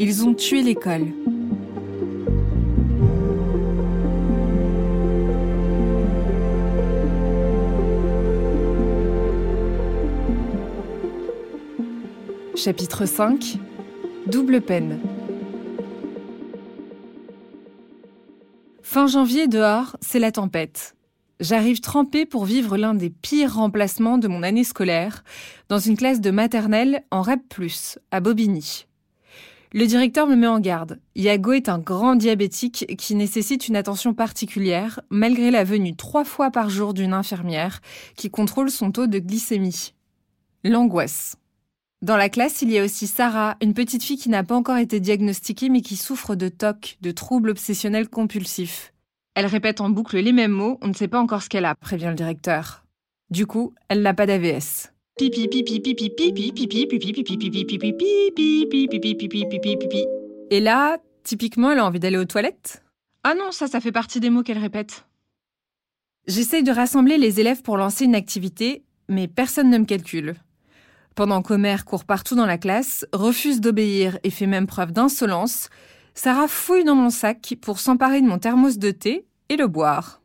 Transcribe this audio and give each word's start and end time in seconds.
Ils 0.00 0.24
ont 0.24 0.32
tué 0.32 0.62
l'école. 0.62 1.08
Chapitre 12.54 13.06
5 13.06 13.58
Double 14.28 14.60
peine. 14.60 15.00
Fin 18.82 19.08
janvier 19.08 19.48
dehors, 19.48 19.96
c'est 20.00 20.20
la 20.20 20.30
tempête. 20.30 20.94
J'arrive 21.40 21.80
trempée 21.80 22.24
pour 22.24 22.44
vivre 22.44 22.76
l'un 22.76 22.94
des 22.94 23.10
pires 23.10 23.56
remplacements 23.56 24.18
de 24.18 24.28
mon 24.28 24.44
année 24.44 24.64
scolaire 24.64 25.24
dans 25.68 25.78
une 25.80 25.96
classe 25.96 26.20
de 26.20 26.30
maternelle 26.30 27.02
en 27.10 27.22
REP+, 27.22 27.42
à 28.12 28.20
Bobigny. 28.20 28.87
Le 29.72 29.86
directeur 29.86 30.26
me 30.26 30.34
met 30.34 30.46
en 30.46 30.60
garde. 30.60 30.98
Iago 31.14 31.52
est 31.52 31.68
un 31.68 31.78
grand 31.78 32.16
diabétique 32.16 32.86
qui 32.96 33.14
nécessite 33.14 33.68
une 33.68 33.76
attention 33.76 34.14
particulière 34.14 35.00
malgré 35.10 35.50
la 35.50 35.62
venue 35.62 35.94
trois 35.94 36.24
fois 36.24 36.50
par 36.50 36.70
jour 36.70 36.94
d'une 36.94 37.12
infirmière 37.12 37.80
qui 38.16 38.30
contrôle 38.30 38.70
son 38.70 38.92
taux 38.92 39.06
de 39.06 39.18
glycémie. 39.18 39.92
L'angoisse. 40.64 41.36
Dans 42.00 42.16
la 42.16 42.30
classe, 42.30 42.62
il 42.62 42.70
y 42.70 42.78
a 42.78 42.84
aussi 42.84 43.06
Sarah, 43.06 43.56
une 43.60 43.74
petite 43.74 44.02
fille 44.02 44.16
qui 44.16 44.30
n'a 44.30 44.42
pas 44.42 44.54
encore 44.54 44.78
été 44.78 45.00
diagnostiquée 45.00 45.68
mais 45.68 45.82
qui 45.82 45.96
souffre 45.96 46.34
de 46.34 46.48
TOC, 46.48 46.96
de 47.02 47.10
troubles 47.10 47.50
obsessionnels 47.50 48.08
compulsifs. 48.08 48.94
Elle 49.34 49.46
répète 49.46 49.82
en 49.82 49.90
boucle 49.90 50.18
les 50.18 50.32
mêmes 50.32 50.52
mots, 50.52 50.78
on 50.80 50.88
ne 50.88 50.94
sait 50.94 51.08
pas 51.08 51.20
encore 51.20 51.42
ce 51.42 51.48
qu'elle 51.48 51.66
a, 51.66 51.74
prévient 51.74 52.06
le 52.08 52.14
directeur. 52.14 52.84
Du 53.30 53.46
coup, 53.46 53.74
elle 53.88 54.00
n'a 54.00 54.14
pas 54.14 54.26
d'AVS. 54.26 54.92
Pipi 55.18 55.48
pipi 55.48 55.80
pipi 55.80 55.94
pipi 55.94 56.30
pipi 56.30 56.86
pipi 56.86 56.86
pipi 56.86 57.36
pipi 57.36 57.64
pipi 57.64 57.90
pipi 57.90 58.68
pipi 58.68 59.14
pipi 59.16 59.46
pipi 59.46 59.76
pipi 59.76 60.06
Et 60.52 60.60
là, 60.60 60.98
typiquement, 61.24 61.72
elle 61.72 61.80
a 61.80 61.86
envie 61.86 61.98
d'aller 61.98 62.18
aux 62.18 62.24
toilettes 62.24 62.84
Ah 63.24 63.34
non, 63.34 63.50
ça, 63.50 63.66
ça 63.66 63.80
fait 63.80 63.90
partie 63.90 64.20
des 64.20 64.30
mots 64.30 64.44
qu'elle 64.44 64.58
répète. 64.58 65.06
J'essaye 66.28 66.62
de 66.62 66.70
rassembler 66.70 67.18
les 67.18 67.40
élèves 67.40 67.62
pour 67.62 67.76
lancer 67.76 68.04
une 68.04 68.14
activité, 68.14 68.84
mais 69.08 69.26
personne 69.26 69.70
ne 69.70 69.78
me 69.78 69.86
calcule. 69.86 70.36
Pendant 71.16 71.42
qu'Omer 71.42 71.78
court 71.84 72.04
partout 72.04 72.36
dans 72.36 72.46
la 72.46 72.56
classe, 72.56 73.04
refuse 73.12 73.60
d'obéir 73.60 74.20
et 74.22 74.30
fait 74.30 74.46
même 74.46 74.68
preuve 74.68 74.92
d'insolence, 74.92 75.68
Sarah 76.14 76.46
fouille 76.46 76.84
dans 76.84 76.94
mon 76.94 77.10
sac 77.10 77.56
pour 77.60 77.80
s'emparer 77.80 78.20
de 78.20 78.28
mon 78.28 78.38
thermos 78.38 78.78
de 78.78 78.92
thé 78.92 79.26
et 79.48 79.56
le 79.56 79.66
boire. 79.66 80.22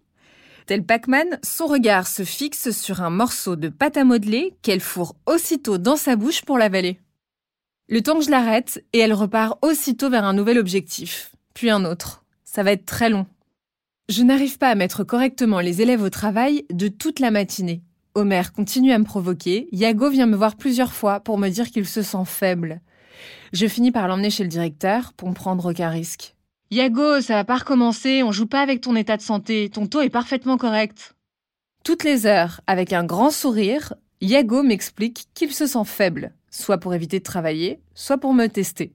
Tel 0.65 0.85
Pac-Man, 0.85 1.39
son 1.43 1.65
regard 1.65 2.07
se 2.07 2.23
fixe 2.23 2.71
sur 2.71 3.01
un 3.01 3.09
morceau 3.09 3.55
de 3.55 3.69
pâte 3.69 3.97
à 3.97 4.05
modeler 4.05 4.55
qu'elle 4.61 4.79
fourre 4.79 5.15
aussitôt 5.25 5.77
dans 5.77 5.97
sa 5.97 6.15
bouche 6.15 6.43
pour 6.43 6.57
l'avaler. 6.57 6.99
Le 7.89 8.01
temps 8.01 8.17
que 8.17 8.23
je 8.25 8.31
l'arrête 8.31 8.83
et 8.93 8.99
elle 8.99 9.13
repart 9.13 9.57
aussitôt 9.61 10.09
vers 10.09 10.23
un 10.23 10.33
nouvel 10.33 10.57
objectif, 10.57 11.35
puis 11.53 11.69
un 11.69 11.83
autre. 11.83 12.23
Ça 12.45 12.63
va 12.63 12.71
être 12.71 12.85
très 12.85 13.09
long. 13.09 13.25
Je 14.09 14.23
n'arrive 14.23 14.57
pas 14.57 14.69
à 14.69 14.75
mettre 14.75 15.03
correctement 15.03 15.59
les 15.59 15.81
élèves 15.81 16.01
au 16.01 16.09
travail 16.09 16.65
de 16.69 16.87
toute 16.87 17.19
la 17.19 17.31
matinée. 17.31 17.81
Homer 18.15 18.43
continue 18.55 18.91
à 18.91 18.99
me 18.99 19.05
provoquer. 19.05 19.67
Yago 19.71 20.09
vient 20.09 20.27
me 20.27 20.35
voir 20.35 20.55
plusieurs 20.55 20.93
fois 20.93 21.19
pour 21.19 21.37
me 21.37 21.49
dire 21.49 21.71
qu'il 21.71 21.87
se 21.87 22.01
sent 22.01 22.25
faible. 22.25 22.79
Je 23.51 23.67
finis 23.67 23.91
par 23.91 24.07
l'emmener 24.07 24.29
chez 24.29 24.43
le 24.43 24.49
directeur 24.49 25.13
pour 25.13 25.29
ne 25.29 25.33
prendre 25.33 25.71
aucun 25.71 25.89
risque. 25.89 26.35
Yago, 26.71 27.21
ça 27.21 27.35
va 27.35 27.43
pas 27.43 27.57
recommencer, 27.57 28.23
on 28.23 28.31
joue 28.31 28.47
pas 28.47 28.61
avec 28.61 28.81
ton 28.81 28.95
état 28.95 29.17
de 29.17 29.21
santé, 29.21 29.69
ton 29.69 29.85
taux 29.87 30.01
est 30.01 30.09
parfaitement 30.09 30.57
correct. 30.57 31.15
Toutes 31.83 32.03
les 32.03 32.25
heures, 32.25 32.61
avec 32.65 32.93
un 32.93 33.03
grand 33.03 33.29
sourire, 33.29 33.93
Yago 34.21 34.63
m'explique 34.63 35.27
qu'il 35.33 35.53
se 35.53 35.67
sent 35.67 35.85
faible, 35.85 36.31
soit 36.49 36.77
pour 36.77 36.93
éviter 36.93 37.19
de 37.19 37.23
travailler, 37.23 37.79
soit 37.93 38.17
pour 38.17 38.33
me 38.33 38.47
tester. 38.47 38.93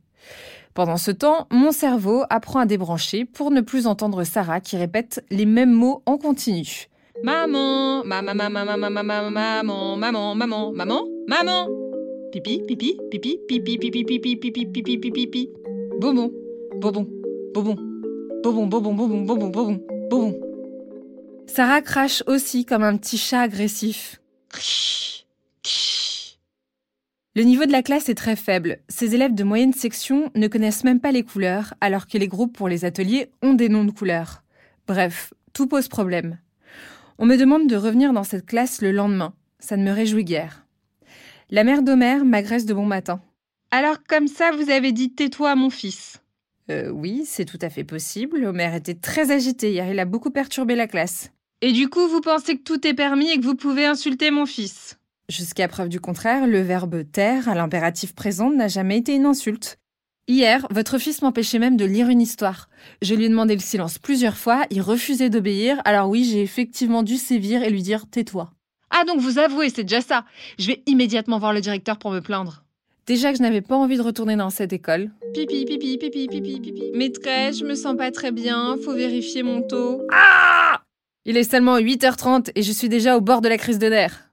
Pendant 0.74 0.96
ce 0.96 1.11
temps, 1.11 1.48
mon 1.50 1.72
cerveau 1.72 2.22
apprend 2.30 2.61
à 2.61 2.66
débrancher 2.66 3.24
pour 3.24 3.50
ne 3.50 3.61
plus 3.61 3.86
entendre 3.86 4.24
Sarah 4.24 4.61
qui 4.61 4.77
répète 4.77 5.24
les 5.30 5.44
mêmes 5.44 5.73
mots 5.73 6.02
en 6.06 6.18
continu. 6.18 6.89
Maman, 7.24 8.05
maman, 8.05 8.35
maman, 8.35 8.64
maman, 8.64 8.90
maman, 8.90 9.30
maman, 9.30 9.96
maman, 9.96 10.35
maman, 10.36 10.73
maman, 10.73 11.05
maman. 11.27 11.68
Pipi, 12.30 12.62
pipi, 12.67 12.96
pipi, 13.11 13.39
pipi, 13.48 13.77
pipi, 13.77 14.05
pipi, 14.05 14.36
pipi, 14.36 14.67
pipi, 14.67 14.83
pipi, 14.83 15.11
pipi. 15.11 15.50
Bonbon, 16.00 16.30
bonbon, 16.77 17.08
bonbon, 17.55 17.77
bonbon, 18.42 18.67
bonbon, 18.67 18.95
bonbon, 18.95 19.20
bonbon, 19.25 19.48
bonbon, 19.48 19.81
bonbon. 20.11 20.41
Sarah 21.47 21.83
crache 21.83 22.23
aussi 22.27 22.64
comme 22.64 22.83
un 22.83 22.97
petit 22.97 23.19
chat 23.19 23.41
agressif. 23.41 24.20
Le 27.35 27.42
niveau 27.42 27.67
de 27.67 27.73
la 27.73 27.83
classe 27.83 28.09
est 28.09 28.14
très 28.14 28.36
faible. 28.36 28.79
Ces 28.89 29.14
élèves 29.14 29.35
de 29.35 29.45
moyenne 29.45 29.73
section 29.73 30.31
ne 30.35 30.48
connaissent 30.48 30.85
même 30.85 31.01
pas 31.01 31.13
les 31.13 31.23
couleurs, 31.23 31.75
alors 31.81 32.07
que 32.07 32.19
les 32.19 32.29
groupes 32.29 32.57
pour 32.57 32.69
les 32.69 32.85
ateliers 32.85 33.31
ont 33.42 33.55
des 33.55 33.69
noms 33.69 33.85
de 33.85 33.92
couleurs. 33.92 34.42
Bref, 34.86 35.33
tout 35.53 35.67
pose 35.67 35.89
problème. 35.89 36.39
On 37.19 37.27
me 37.27 37.36
demande 37.36 37.67
de 37.67 37.77
revenir 37.77 38.13
dans 38.13 38.25
cette 38.25 38.47
classe 38.47 38.83
le 38.83 38.92
lendemain. 38.92 39.35
Ça 39.59 39.77
ne 39.77 39.85
me 39.85 39.92
réjouit 39.92 40.25
guère. 40.25 40.65
La 41.51 41.65
mère 41.65 41.83
d'Omer 41.83 42.25
m'agresse 42.25 42.67
de 42.67 42.75
bon 42.75 42.86
matin. 42.86 43.20
Alors 43.70 44.03
comme 44.09 44.29
ça, 44.29 44.51
vous 44.53 44.70
avez 44.70 44.92
dit 44.92 45.15
tais-toi 45.15 45.51
à 45.51 45.57
mon 45.57 45.70
fils. 45.70 46.20
Euh, 46.70 46.90
oui, 46.90 47.23
c'est 47.24 47.45
tout 47.45 47.58
à 47.62 47.70
fait 47.70 47.84
possible. 47.84 48.45
Omer 48.45 48.74
était 48.74 48.95
très 48.95 49.30
agité 49.30 49.73
hier, 49.73 49.90
il 49.90 49.98
a 49.98 50.05
beaucoup 50.05 50.30
perturbé 50.30 50.74
la 50.74 50.86
classe. 50.86 51.30
Et 51.61 51.73
du 51.73 51.89
coup, 51.89 52.06
vous 52.08 52.20
pensez 52.20 52.56
que 52.56 52.62
tout 52.62 52.86
est 52.86 52.95
permis 52.95 53.30
et 53.30 53.39
que 53.39 53.45
vous 53.45 53.56
pouvez 53.56 53.84
insulter 53.84 54.30
mon 54.30 54.46
fils? 54.46 54.98
Jusqu'à 55.29 55.68
preuve 55.68 55.89
du 55.89 56.01
contraire, 56.01 56.46
le 56.46 56.61
verbe 56.61 57.02
taire 57.11 57.48
à 57.48 57.55
l'impératif 57.55 58.14
présent 58.14 58.51
n'a 58.51 58.68
jamais 58.68 58.98
été 58.98 59.14
une 59.14 59.27
insulte. 59.27 59.79
Hier, 60.29 60.67
votre 60.70 60.98
fils 60.98 61.23
m'empêchait 61.23 61.58
même 61.58 61.77
de 61.77 61.84
lire 61.86 62.08
une 62.08 62.20
histoire. 62.20 62.68
Je 63.02 63.14
lui 63.14 63.24
ai 63.24 63.29
demandé 63.29 63.55
le 63.55 63.61
silence 63.61 63.98
plusieurs 63.98 64.36
fois, 64.36 64.67
il 64.70 64.83
refusait 64.83 65.30
d'obéir, 65.30 65.80
alors 65.85 66.08
oui, 66.08 66.24
j'ai 66.24 66.42
effectivement 66.42 67.02
dû 67.02 67.17
sévir 67.17 67.62
et 67.62 67.70
lui 67.70 67.83
dire 67.83 68.05
tais-toi. 68.11 68.52
Ah 68.90 69.05
donc 69.05 69.20
vous 69.20 69.39
avouez, 69.39 69.70
c'est 69.70 69.85
déjà 69.85 70.00
ça. 70.00 70.24
Je 70.58 70.67
vais 70.68 70.83
immédiatement 70.86 71.39
voir 71.39 71.52
le 71.52 71.61
directeur 71.61 71.98
pour 71.98 72.11
me 72.11 72.20
plaindre. 72.20 72.62
Déjà 73.08 73.33
que 73.33 73.39
je 73.39 73.42
n'avais 73.42 73.63
pas 73.63 73.74
envie 73.74 73.96
de 73.96 74.02
retourner 74.02 74.36
dans 74.36 74.51
cette 74.51 74.74
école. 74.74 75.11
Pipi, 75.33 75.64
pipi, 75.64 75.96
pipi, 75.96 76.29
pipi, 76.29 76.61
pipi. 76.61 76.91
Maîtresse, 76.92 77.58
je 77.58 77.64
me 77.64 77.74
sens 77.74 77.96
pas 77.96 78.11
très 78.11 78.33
bien, 78.33 78.77
faut 78.85 78.92
vérifier 78.92 79.42
mon 79.42 79.63
taux. 79.63 80.02
Ah 80.13 80.83
Il 81.24 81.39
est 81.39 81.51
seulement 81.51 81.79
8h30 81.79 82.51
et 82.55 82.63
je 82.63 82.70
suis 82.70 82.91
déjà 82.91 83.17
au 83.17 83.23
bord 83.23 83.41
de 83.41 83.48
la 83.48 83.57
crise 83.57 83.79
de 83.79 83.89
nerfs. 83.89 84.29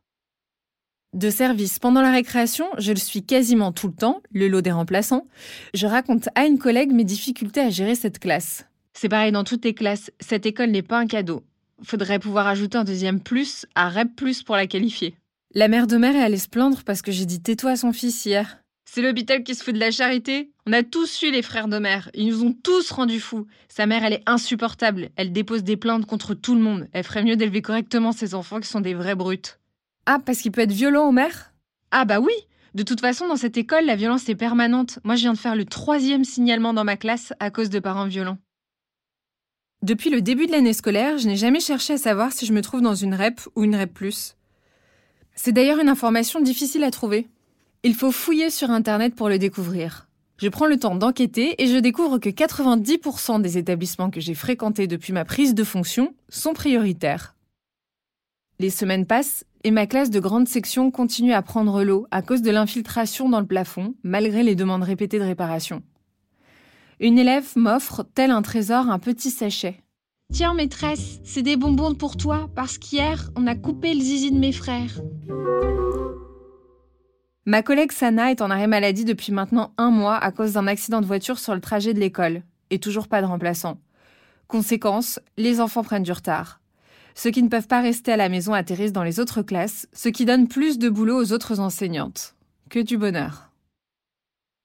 De 1.14 1.30
service 1.30 1.80
pendant 1.80 2.02
la 2.02 2.12
récréation, 2.12 2.66
je 2.78 2.92
le 2.92 3.00
suis 3.00 3.24
quasiment 3.24 3.72
tout 3.72 3.88
le 3.88 3.94
temps, 3.94 4.22
le 4.34 4.50
lot 4.50 4.60
des 4.60 4.74
remplaçants. 4.74 5.26
Je 5.74 5.88
raconte 5.88 6.28
à 6.36 6.46
une 6.46 6.60
collègue 6.60 6.92
mes 6.92 7.06
difficultés 7.06 7.62
à 7.62 7.70
gérer 7.70 7.96
cette 7.96 8.20
classe. 8.20 8.66
C'est 8.92 9.08
pareil 9.08 9.32
dans 9.32 9.46
toutes 9.46 9.64
les 9.64 9.74
classes, 9.74 10.12
cette 10.20 10.46
école 10.46 10.72
n'est 10.72 10.82
pas 10.82 11.00
un 11.00 11.08
cadeau. 11.08 11.44
Faudrait 11.82 12.20
pouvoir 12.20 12.48
ajouter 12.48 12.78
un 12.78 12.84
deuxième 12.84 13.22
plus 13.22 13.66
à 13.74 13.88
REP 13.88 14.18
plus 14.18 14.44
pour 14.44 14.58
la 14.58 14.68
qualifier. 14.68 15.16
La 15.54 15.70
mère 15.70 15.88
de 15.88 15.96
mère 15.96 16.18
est 16.18 16.24
allée 16.24 16.38
se 16.38 16.50
plaindre 16.50 16.84
parce 16.84 17.02
que 17.02 17.14
j'ai 17.14 17.26
dit 17.26 17.42
tais-toi 17.42 17.72
à 17.72 17.76
son 17.78 17.94
fils 17.94 18.26
hier. 18.26 18.58
C'est 18.86 19.02
l'hôpital 19.02 19.44
qui 19.44 19.56
se 19.56 19.64
fout 19.64 19.74
de 19.74 19.80
la 19.80 19.92
charité 19.92 20.52
On 20.68 20.74
a 20.74 20.84
tous 20.84 21.08
su 21.08 21.32
les 21.32 21.42
frères 21.42 21.68
de 21.68 21.80
mère. 21.80 22.10
Ils 22.14 22.28
nous 22.28 22.44
ont 22.44 22.54
tous 22.54 22.92
rendus 22.92 23.20
fous. 23.20 23.48
Sa 23.68 23.88
mère, 23.88 24.06
elle 24.06 24.14
est 24.14 24.24
insupportable. 24.26 25.10
Elle 25.16 25.34
dépose 25.34 25.64
des 25.64 25.76
plaintes 25.76 26.06
contre 26.06 26.36
tout 26.36 26.56
le 26.56 26.62
monde. 26.62 26.88
Elle 26.94 27.04
ferait 27.04 27.24
mieux 27.24 27.36
d'élever 27.36 27.62
correctement 27.62 28.12
ses 28.12 28.36
enfants 28.36 28.60
qui 28.60 28.70
sont 28.70 28.82
des 28.82 28.94
vrais 28.94 29.16
brutes. 29.16 29.60
Ah, 30.06 30.20
parce 30.24 30.40
qu'il 30.40 30.52
peut 30.52 30.62
être 30.62 30.72
violent, 30.72 31.10
Omer? 31.10 31.52
Ah 31.92 32.06
bah 32.06 32.20
oui 32.20 32.34
De 32.76 32.84
toute 32.84 33.02
façon, 33.02 33.28
dans 33.28 33.36
cette 33.36 33.58
école, 33.58 33.86
la 33.86 33.96
violence 33.96 34.30
est 34.30 34.36
permanente. 34.36 35.00
Moi, 35.04 35.16
je 35.16 35.22
viens 35.22 35.34
de 35.34 35.38
faire 35.38 35.56
le 35.56 35.66
troisième 35.66 36.24
signalement 36.24 36.74
dans 36.74 36.84
ma 36.84 36.96
classe 36.96 37.34
à 37.40 37.50
cause 37.50 37.72
de 37.72 37.80
parents 37.80 38.08
violents. 38.08 38.38
Depuis 39.82 40.10
le 40.10 40.22
début 40.22 40.46
de 40.46 40.52
l'année 40.52 40.74
scolaire, 40.74 41.18
je 41.18 41.28
n'ai 41.28 41.36
jamais 41.36 41.60
cherché 41.60 41.94
à 41.94 41.98
savoir 41.98 42.32
si 42.32 42.46
je 42.46 42.54
me 42.54 42.62
trouve 42.62 42.82
dans 42.82 42.96
une 42.96 43.16
REP 43.16 43.42
ou 43.56 43.64
une 43.64 43.76
REP+. 43.76 43.92
C'est 45.36 45.52
d'ailleurs 45.52 45.80
une 45.80 45.90
information 45.90 46.40
difficile 46.40 46.84
à 46.84 46.92
trouver. 46.92 47.28
Il 47.88 47.94
faut 47.94 48.12
fouiller 48.12 48.50
sur 48.50 48.72
Internet 48.72 49.14
pour 49.14 49.30
le 49.30 49.38
découvrir. 49.38 50.08
Je 50.40 50.50
prends 50.50 50.66
le 50.66 50.80
temps 50.80 50.96
d'enquêter 50.96 51.62
et 51.62 51.68
je 51.68 51.78
découvre 51.78 52.18
que 52.18 52.30
90% 52.30 53.44
des 53.44 53.60
établissements 53.60 54.10
que 54.10 54.20
j'ai 54.20 54.34
fréquentés 54.34 54.88
depuis 54.88 55.14
ma 55.14 55.24
prise 55.24 55.54
de 55.54 55.64
fonction 55.64 56.16
sont 56.28 56.54
prioritaires. 56.54 57.36
Les 58.58 58.72
semaines 58.72 59.06
passent 59.06 59.46
et 59.64 59.70
ma 59.70 59.86
classe 59.86 60.10
de 60.10 60.20
grande 60.20 60.48
section 60.48 60.90
continue 60.90 61.34
à 61.34 61.44
prendre 61.44 61.84
l'eau 61.84 62.08
à 62.10 62.24
cause 62.24 62.42
de 62.42 62.50
l'infiltration 62.50 63.30
dans 63.30 63.40
le 63.40 63.46
plafond, 63.46 63.94
malgré 64.02 64.42
les 64.42 64.56
demandes 64.56 64.82
répétées 64.82 65.20
de 65.20 65.24
réparation. 65.24 65.84
Une 67.00 67.20
élève 67.20 67.52
m'offre, 67.56 68.04
tel 68.16 68.32
un 68.32 68.42
trésor, 68.42 68.90
un 68.90 68.98
petit 68.98 69.30
sachet. 69.30 69.80
Tiens, 70.34 70.56
maîtresse, 70.56 71.20
c'est 71.24 71.44
des 71.44 71.56
bonbons 71.56 71.94
pour 71.94 72.18
toi, 72.18 72.50
parce 72.56 72.80
qu'hier, 72.80 73.30
on 73.36 73.46
a 73.46 73.54
coupé 73.54 73.94
le 73.94 74.02
zizi 74.02 74.32
de 74.32 74.40
mes 74.40 74.54
frères. 74.54 75.02
Ma 77.48 77.62
collègue 77.62 77.92
Sana 77.92 78.32
est 78.32 78.42
en 78.42 78.50
arrêt 78.50 78.66
maladie 78.66 79.06
depuis 79.06 79.32
maintenant 79.32 79.72
un 79.78 79.92
mois 79.92 80.18
à 80.18 80.32
cause 80.32 80.54
d'un 80.54 80.66
accident 80.66 81.00
de 81.00 81.06
voiture 81.06 81.38
sur 81.38 81.54
le 81.54 81.62
trajet 81.62 81.94
de 81.94 82.00
l'école, 82.00 82.42
et 82.72 82.80
toujours 82.80 83.08
pas 83.08 83.22
de 83.22 83.28
remplaçant. 83.28 83.80
Conséquence, 84.48 85.20
les 85.38 85.62
enfants 85.62 85.84
prennent 85.84 86.02
du 86.02 86.12
retard. 86.12 86.60
Ceux 87.14 87.30
qui 87.30 87.44
ne 87.44 87.48
peuvent 87.48 87.68
pas 87.68 87.82
rester 87.82 88.12
à 88.12 88.18
la 88.18 88.30
maison 88.30 88.54
atterrissent 88.54 88.94
dans 88.94 89.04
les 89.04 89.20
autres 89.20 89.44
classes, 89.44 89.88
ce 89.94 90.10
qui 90.10 90.26
donne 90.26 90.48
plus 90.48 90.80
de 90.80 90.90
boulot 90.90 91.22
aux 91.22 91.34
autres 91.34 91.60
enseignantes. 91.60 92.34
Que 92.72 92.80
du 92.80 92.98
bonheur. 92.98 93.52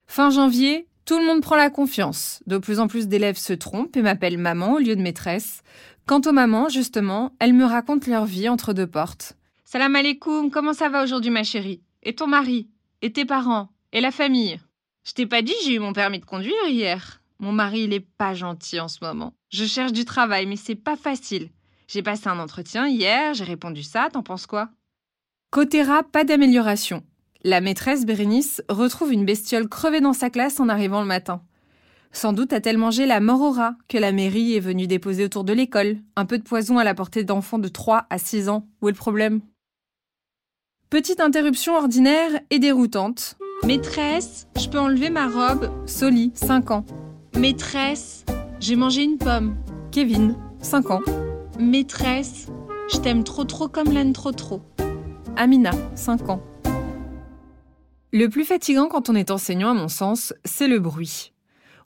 Fin 0.07 0.31
janvier, 0.31 0.87
Tout 1.05 1.19
le 1.19 1.27
monde 1.27 1.43
prend 1.43 1.57
la 1.57 1.71
confiance. 1.71 2.41
De 2.47 2.57
plus 2.57 2.79
en 2.79 2.87
plus 2.87 3.09
d'élèves 3.09 3.37
se 3.37 3.53
trompent 3.53 3.97
et 3.97 4.03
m'appellent 4.03 4.39
maman 4.39 4.75
au 4.75 4.79
lieu 4.79 4.95
de 4.95 5.03
maîtresse. 5.03 5.63
Quant 6.07 6.21
aux 6.25 6.33
mamans, 6.33 6.69
justement, 6.69 7.33
elles 7.41 7.53
me 7.53 7.65
racontent 7.65 8.11
leur 8.11 8.27
vie 8.27 8.49
entre 8.49 8.73
deux 8.73 8.87
portes. 8.87 9.37
Salam 9.65 9.97
alaikum, 9.97 10.51
comment 10.51 10.73
ça 10.73 10.89
va 10.89 11.03
aujourd'hui 11.03 11.31
ma 11.31 11.43
chérie? 11.43 11.83
Et 12.03 12.15
ton 12.15 12.27
mari 12.27 12.69
Et 13.03 13.13
tes 13.13 13.25
parents 13.25 13.69
Et 13.93 14.01
la 14.01 14.11
famille? 14.11 14.59
Je 15.07 15.13
t'ai 15.13 15.27
pas 15.27 15.43
dit 15.43 15.55
j'ai 15.65 15.75
eu 15.75 15.79
mon 15.79 15.93
permis 15.93 16.19
de 16.19 16.25
conduire 16.25 16.69
hier. 16.69 17.21
Mon 17.39 17.53
mari, 17.53 17.85
il 17.85 17.93
est 17.93 18.07
pas 18.19 18.35
gentil 18.35 18.81
en 18.81 18.89
ce 18.89 19.03
moment. 19.03 19.33
Je 19.49 19.65
cherche 19.65 19.93
du 19.93 20.05
travail, 20.05 20.47
mais 20.47 20.57
c'est 20.57 20.75
pas 20.75 20.97
facile. 20.97 21.51
J'ai 21.89 22.03
passé 22.03 22.29
un 22.29 22.39
entretien 22.39 22.87
hier, 22.87 23.35
j'ai 23.35 23.45
répondu 23.45 23.83
ça, 23.83 24.09
t'en 24.13 24.23
penses 24.23 24.47
quoi? 24.47 24.69
Côté 25.51 25.83
pas 26.13 26.25
d'amélioration. 26.25 27.03
La 27.43 27.61
maîtresse 27.61 28.05
Bérénice 28.05 28.63
retrouve 28.69 29.13
une 29.13 29.25
bestiole 29.25 29.69
crevée 29.69 30.01
dans 30.01 30.13
sa 30.13 30.31
classe 30.31 30.61
en 30.61 30.69
arrivant 30.69 31.01
le 31.01 31.07
matin. 31.07 31.43
Sans 32.13 32.33
doute 32.33 32.53
a-t-elle 32.53 32.79
mangé 32.79 33.07
la 33.07 33.21
mort 33.21 33.41
au 33.41 33.51
rat 33.51 33.77
que 33.89 33.99
la 33.99 34.13
mairie 34.13 34.55
est 34.55 34.61
venue 34.61 34.87
déposer 34.87 35.25
autour 35.25 35.45
de 35.45 35.53
l'école, 35.53 35.97
un 36.17 36.27
peu 36.27 36.39
de 36.39 36.45
poison 36.45 36.79
à 36.79 36.85
la 36.85 36.95
portée 36.95 37.25
d'enfants 37.25 37.59
de 37.59 37.69
3 37.69 38.07
à 38.11 38.19
6 38.19 38.49
ans. 38.49 38.69
Où 38.83 38.89
est 38.89 38.93
le 38.93 38.97
problème? 38.97 39.41
Petite 40.91 41.21
interruption 41.21 41.77
ordinaire 41.77 42.41
et 42.51 42.59
déroutante. 42.59 43.39
Maîtresse, 43.65 44.49
je 44.59 44.69
peux 44.69 44.81
enlever 44.81 45.09
ma 45.09 45.29
robe? 45.29 45.71
Soli, 45.87 46.33
5 46.35 46.73
ans. 46.73 46.85
Maîtresse, 47.39 48.25
j'ai 48.59 48.75
mangé 48.75 49.05
une 49.05 49.17
pomme. 49.17 49.55
Kevin, 49.93 50.35
5 50.61 50.91
ans. 50.91 51.03
Maîtresse, 51.61 52.49
je 52.93 52.99
t'aime 52.99 53.23
trop 53.23 53.45
trop 53.45 53.69
comme 53.69 53.93
l'âne 53.93 54.13
trop 54.13 54.33
trop. 54.33 54.63
Amina, 55.37 55.71
5 55.95 56.29
ans. 56.29 56.43
Le 58.13 58.27
plus 58.27 58.45
fatigant 58.45 58.89
quand 58.89 59.09
on 59.09 59.15
est 59.15 59.31
enseignant, 59.31 59.71
à 59.71 59.75
mon 59.75 59.87
sens, 59.87 60.35
c'est 60.45 60.67
le 60.67 60.81
bruit. 60.81 61.33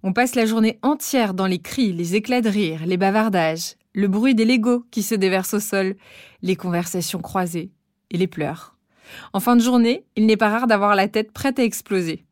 On 0.02 0.14
passe 0.14 0.34
la 0.34 0.46
journée 0.46 0.78
entière 0.80 1.34
dans 1.34 1.46
les 1.46 1.58
cris, 1.58 1.92
les 1.92 2.14
éclats 2.14 2.40
de 2.40 2.48
rire, 2.48 2.80
les 2.86 2.96
bavardages, 2.96 3.74
le 3.92 4.08
bruit 4.08 4.34
des 4.34 4.46
Legos 4.46 4.86
qui 4.90 5.02
se 5.02 5.14
déversent 5.14 5.52
au 5.52 5.60
sol, 5.60 5.94
les 6.40 6.56
conversations 6.56 7.20
croisées 7.20 7.70
et 8.10 8.16
les 8.16 8.28
pleurs. 8.28 8.73
En 9.32 9.40
fin 9.40 9.56
de 9.56 9.62
journée, 9.62 10.04
il 10.16 10.26
n'est 10.26 10.36
pas 10.36 10.48
rare 10.48 10.66
d'avoir 10.66 10.94
la 10.94 11.08
tête 11.08 11.32
prête 11.32 11.58
à 11.58 11.64
exploser. 11.64 12.24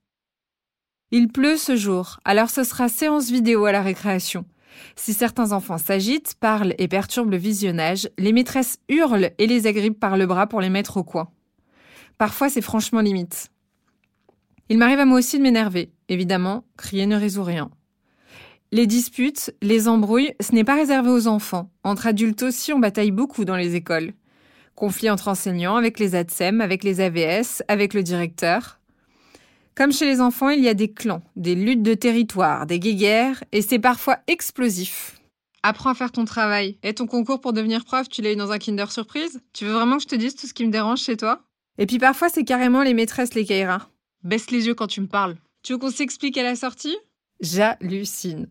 Il 1.10 1.28
pleut 1.28 1.56
ce 1.56 1.76
jour, 1.76 2.20
alors 2.24 2.50
ce 2.50 2.64
sera 2.64 2.88
séance 2.88 3.30
vidéo 3.30 3.66
à 3.66 3.72
la 3.72 3.82
récréation. 3.82 4.46
Si 4.96 5.12
certains 5.12 5.52
enfants 5.52 5.78
s'agitent, 5.78 6.34
parlent 6.40 6.74
et 6.78 6.88
perturbent 6.88 7.30
le 7.30 7.36
visionnage, 7.36 8.08
les 8.18 8.32
maîtresses 8.32 8.78
hurlent 8.88 9.30
et 9.38 9.46
les 9.46 9.66
agrippent 9.66 10.00
par 10.00 10.16
le 10.16 10.26
bras 10.26 10.46
pour 10.46 10.60
les 10.60 10.70
mettre 10.70 10.96
au 10.96 11.04
coin. 11.04 11.28
Parfois, 12.18 12.48
c'est 12.48 12.62
franchement 12.62 13.00
limite. 13.00 13.50
Il 14.68 14.78
m'arrive 14.78 15.00
à 15.00 15.04
moi 15.04 15.18
aussi 15.18 15.36
de 15.38 15.42
m'énerver. 15.42 15.92
Évidemment, 16.08 16.64
crier 16.78 17.06
ne 17.06 17.16
résout 17.16 17.44
rien. 17.44 17.70
Les 18.70 18.86
disputes, 18.86 19.54
les 19.60 19.86
embrouilles, 19.86 20.32
ce 20.40 20.52
n'est 20.54 20.64
pas 20.64 20.76
réservé 20.76 21.10
aux 21.10 21.26
enfants. 21.26 21.70
Entre 21.84 22.06
adultes 22.06 22.42
aussi, 22.42 22.72
on 22.72 22.78
bataille 22.78 23.10
beaucoup 23.10 23.44
dans 23.44 23.56
les 23.56 23.74
écoles. 23.74 24.14
Conflits 24.74 25.10
entre 25.10 25.28
enseignants, 25.28 25.76
avec 25.76 25.98
les 25.98 26.14
ADSEM, 26.14 26.60
avec 26.60 26.82
les 26.82 27.00
AVS, 27.00 27.62
avec 27.68 27.94
le 27.94 28.02
directeur. 28.02 28.78
Comme 29.74 29.92
chez 29.92 30.06
les 30.06 30.20
enfants, 30.20 30.50
il 30.50 30.62
y 30.62 30.68
a 30.68 30.74
des 30.74 30.92
clans, 30.92 31.22
des 31.36 31.54
luttes 31.54 31.82
de 31.82 31.94
territoire, 31.94 32.66
des 32.66 32.78
guéguerres, 32.78 33.42
et 33.52 33.62
c'est 33.62 33.78
parfois 33.78 34.18
explosif. 34.26 35.18
Apprends 35.62 35.90
à 35.90 35.94
faire 35.94 36.12
ton 36.12 36.24
travail. 36.24 36.78
Et 36.82 36.92
ton 36.92 37.06
concours 37.06 37.40
pour 37.40 37.52
devenir 37.52 37.84
prof, 37.84 38.08
tu 38.08 38.20
l'as 38.20 38.32
eu 38.32 38.36
dans 38.36 38.50
un 38.50 38.58
Kinder 38.58 38.90
Surprise? 38.90 39.40
Tu 39.52 39.64
veux 39.64 39.72
vraiment 39.72 39.96
que 39.96 40.02
je 40.02 40.08
te 40.08 40.16
dise 40.16 40.34
tout 40.34 40.46
ce 40.46 40.54
qui 40.54 40.66
me 40.66 40.72
dérange 40.72 41.00
chez 41.00 41.16
toi? 41.16 41.44
Et 41.78 41.86
puis 41.86 41.98
parfois, 41.98 42.28
c'est 42.28 42.44
carrément 42.44 42.82
les 42.82 42.94
maîtresses 42.94 43.34
les 43.34 43.44
Kaira. 43.44 43.88
Baisse 44.24 44.50
les 44.50 44.66
yeux 44.66 44.74
quand 44.74 44.88
tu 44.88 45.00
me 45.00 45.06
parles. 45.06 45.36
Tu 45.62 45.72
veux 45.72 45.78
qu'on 45.78 45.90
s'explique 45.90 46.36
à 46.36 46.42
la 46.42 46.56
sortie? 46.56 46.96
J'hallucine. 47.40 48.48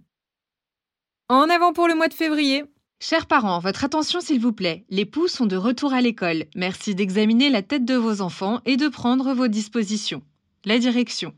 En 1.29 1.49
avant 1.49 1.73
pour 1.73 1.87
le 1.87 1.95
mois 1.95 2.07
de 2.07 2.13
février. 2.13 2.63
Chers 3.03 3.25
parents, 3.25 3.57
votre 3.57 3.83
attention 3.83 4.21
s'il 4.21 4.39
vous 4.39 4.53
plaît. 4.53 4.85
Les 4.91 5.05
poux 5.05 5.27
sont 5.27 5.47
de 5.47 5.55
retour 5.55 5.91
à 5.91 6.01
l'école. 6.01 6.45
Merci 6.55 6.93
d'examiner 6.93 7.49
la 7.49 7.63
tête 7.63 7.83
de 7.83 7.95
vos 7.95 8.21
enfants 8.21 8.59
et 8.67 8.77
de 8.77 8.87
prendre 8.89 9.33
vos 9.33 9.47
dispositions. 9.47 10.21
La 10.65 10.77
direction. 10.77 11.33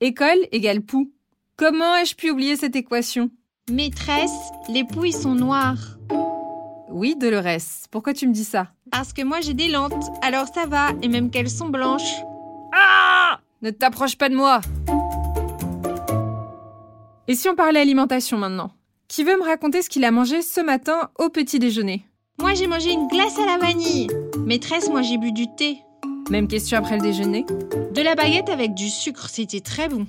École 0.00 0.38
égale 0.52 0.80
poux. 0.80 1.12
Comment 1.58 1.94
ai-je 1.96 2.14
pu 2.14 2.30
oublier 2.30 2.56
cette 2.56 2.76
équation? 2.76 3.30
Maîtresse, 3.70 4.30
les 4.70 4.84
poux 4.84 5.04
ils 5.04 5.12
sont 5.12 5.34
noirs. 5.34 5.98
Oui, 6.88 7.14
Dolores. 7.14 7.86
Pourquoi 7.90 8.14
tu 8.14 8.26
me 8.26 8.32
dis 8.32 8.42
ça? 8.42 8.72
Parce 8.90 9.12
que 9.12 9.20
moi 9.20 9.42
j'ai 9.42 9.52
des 9.52 9.68
lentes, 9.68 10.10
alors 10.22 10.46
ça 10.46 10.64
va, 10.64 10.92
et 11.02 11.08
même 11.08 11.28
qu'elles 11.28 11.50
sont 11.50 11.68
blanches. 11.68 12.22
Ah 12.74 13.38
ne 13.60 13.68
t'approche 13.68 14.16
pas 14.16 14.30
de 14.30 14.34
moi 14.34 14.62
Et 17.28 17.34
si 17.34 17.50
on 17.50 17.54
parlait 17.54 17.80
alimentation 17.80 18.38
maintenant? 18.38 18.72
Qui 19.12 19.24
veut 19.24 19.36
me 19.36 19.44
raconter 19.44 19.82
ce 19.82 19.90
qu'il 19.90 20.06
a 20.06 20.10
mangé 20.10 20.40
ce 20.40 20.62
matin 20.62 21.10
au 21.18 21.28
petit 21.28 21.58
déjeuner 21.58 22.02
Moi 22.40 22.54
j'ai 22.54 22.66
mangé 22.66 22.92
une 22.92 23.08
glace 23.08 23.38
à 23.38 23.44
la 23.44 23.58
vanille. 23.58 24.06
Maîtresse, 24.38 24.88
moi 24.88 25.02
j'ai 25.02 25.18
bu 25.18 25.32
du 25.32 25.54
thé. 25.54 25.82
Même 26.30 26.48
question 26.48 26.78
après 26.78 26.96
le 26.96 27.02
déjeuner 27.02 27.44
De 27.92 28.00
la 28.00 28.14
baguette 28.14 28.48
avec 28.48 28.72
du 28.72 28.88
sucre, 28.88 29.28
c'était 29.28 29.60
très 29.60 29.90
bon. 29.90 30.06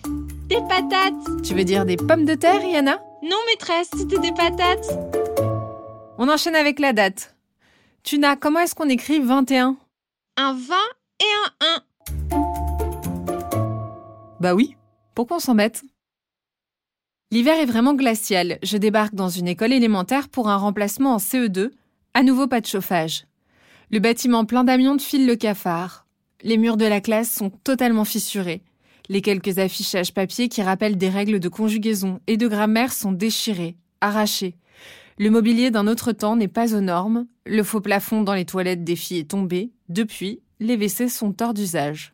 Des 0.47 0.61
patates 0.69 1.41
Tu 1.43 1.53
veux 1.53 1.65
dire 1.65 1.83
des 1.83 1.97
pommes 1.97 2.23
de 2.23 2.33
terre, 2.35 2.63
Yana 2.63 3.03
Non 3.21 3.35
maîtresse, 3.47 3.89
c'était 3.93 4.19
des 4.19 4.31
patates. 4.31 4.97
On 6.17 6.29
enchaîne 6.29 6.55
avec 6.55 6.79
la 6.79 6.93
date. 6.93 7.35
Tuna, 8.03 8.37
comment 8.37 8.61
est-ce 8.61 8.73
qu'on 8.73 8.87
écrit 8.87 9.19
21 9.19 9.75
Un? 10.37 10.53
20 10.53 10.75
et 11.19 11.65
un 11.65 11.75
1. 12.31 12.39
Bah 14.39 14.55
oui, 14.55 14.77
pourquoi 15.13 15.35
on 15.35 15.41
s'embête? 15.41 15.83
L'hiver 17.33 17.59
est 17.59 17.65
vraiment 17.65 17.95
glacial. 17.95 18.59
Je 18.61 18.77
débarque 18.77 19.15
dans 19.15 19.27
une 19.27 19.47
école 19.47 19.73
élémentaire 19.73 20.29
pour 20.29 20.49
un 20.49 20.55
remplacement 20.55 21.15
en 21.15 21.17
CE2. 21.17 21.71
À 22.13 22.21
nouveau 22.21 22.45
pas 22.45 22.61
de 22.61 22.67
chauffage. 22.67 23.25
Le 23.89 23.97
bâtiment 23.97 24.45
plein 24.45 24.63
d'amiante 24.63 25.01
file 25.01 25.25
le 25.25 25.35
cafard. 25.35 26.05
Les 26.43 26.59
murs 26.59 26.77
de 26.77 26.85
la 26.85 27.01
classe 27.01 27.31
sont 27.31 27.49
totalement 27.49 28.05
fissurés. 28.05 28.61
Les 29.09 29.23
quelques 29.23 29.57
affichages 29.57 30.13
papier 30.13 30.47
qui 30.47 30.61
rappellent 30.61 30.95
des 30.95 31.09
règles 31.09 31.39
de 31.39 31.49
conjugaison 31.49 32.19
et 32.27 32.37
de 32.37 32.47
grammaire 32.47 32.93
sont 32.93 33.11
déchirés, 33.11 33.77
arrachés. 33.99 34.55
Le 35.17 35.31
mobilier 35.31 35.71
d'un 35.71 35.87
autre 35.87 36.11
temps 36.11 36.35
n'est 36.35 36.47
pas 36.47 36.75
aux 36.75 36.81
normes. 36.81 37.25
Le 37.47 37.63
faux 37.63 37.81
plafond 37.81 38.21
dans 38.21 38.35
les 38.35 38.45
toilettes 38.45 38.83
des 38.83 38.95
filles 38.95 39.21
est 39.21 39.31
tombé. 39.31 39.71
Depuis, 39.89 40.41
les 40.59 40.75
WC 40.75 41.09
sont 41.09 41.41
hors 41.41 41.55
d'usage. 41.55 42.13